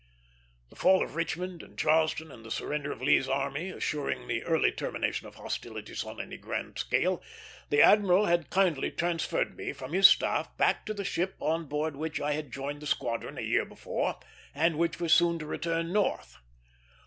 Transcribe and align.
The 0.71 0.75
fall 0.75 1.03
of 1.03 1.13
Richmond 1.15 1.61
and 1.61 1.77
Charleston, 1.77 2.31
and 2.31 2.43
the 2.43 2.49
surrender 2.49 2.91
of 2.91 3.03
Lee's 3.03 3.27
army, 3.29 3.69
assuring 3.69 4.27
the 4.27 4.43
early 4.45 4.71
termination 4.71 5.27
of 5.27 5.35
hostilities 5.35 6.03
on 6.03 6.19
any 6.19 6.37
grand 6.37 6.79
scale, 6.79 7.21
the 7.69 7.83
admiral 7.83 8.25
had 8.25 8.49
kindly 8.49 8.89
transferred 8.89 9.55
me 9.55 9.73
from 9.73 9.93
his 9.93 10.07
staff 10.07 10.57
back 10.57 10.87
to 10.87 10.95
the 10.95 11.05
ship 11.05 11.35
on 11.39 11.65
board 11.67 11.95
which 11.95 12.19
I 12.19 12.31
had 12.31 12.51
joined 12.51 12.81
the 12.81 12.87
squadron 12.87 13.37
a 13.37 13.41
year 13.41 13.63
before, 13.63 14.17
and 14.55 14.79
which 14.79 14.99
was 14.99 15.13
soon 15.13 15.37
to 15.37 15.45
return 15.45 15.93
North. 15.93 16.39